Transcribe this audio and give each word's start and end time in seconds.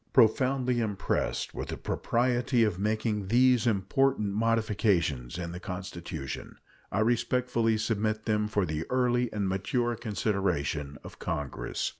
Profoundly 0.13 0.79
impressed 0.79 1.53
with 1.53 1.67
the 1.67 1.77
propriety 1.77 2.63
of 2.63 2.79
making 2.79 3.27
these 3.27 3.67
important 3.67 4.33
modifications 4.33 5.37
in 5.37 5.51
the 5.51 5.59
Constitution, 5.59 6.57
I 6.91 7.01
respectfully 7.01 7.77
submit 7.77 8.25
them 8.25 8.47
for 8.47 8.65
the 8.65 8.85
early 8.89 9.31
and 9.31 9.47
mature 9.47 9.95
consideration 9.95 10.97
of 11.03 11.19
Congress. 11.19 11.89